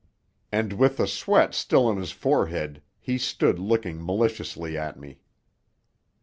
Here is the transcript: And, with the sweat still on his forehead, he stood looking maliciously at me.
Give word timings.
And, 0.51 0.73
with 0.73 0.97
the 0.97 1.05
sweat 1.05 1.53
still 1.53 1.85
on 1.85 1.97
his 1.97 2.09
forehead, 2.11 2.81
he 2.99 3.19
stood 3.19 3.59
looking 3.59 4.03
maliciously 4.03 4.75
at 4.75 4.97
me. 4.99 5.19